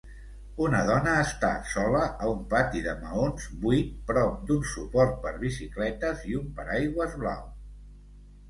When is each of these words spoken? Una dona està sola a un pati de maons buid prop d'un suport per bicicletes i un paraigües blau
Una 0.67 0.77
dona 0.85 1.11
està 1.25 1.49
sola 1.73 1.99
a 2.05 2.29
un 2.31 2.39
pati 2.53 2.81
de 2.87 2.95
maons 3.03 3.45
buid 3.67 3.91
prop 4.09 4.41
d'un 4.49 4.65
suport 4.73 5.15
per 5.27 5.35
bicicletes 5.45 6.25
i 6.33 6.39
un 6.41 6.49
paraigües 6.63 7.15
blau 7.25 7.47